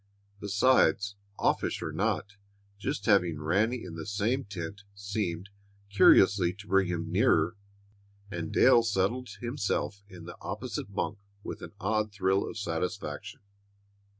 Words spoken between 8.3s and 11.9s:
and Dale settled himself in the opposite bunk with an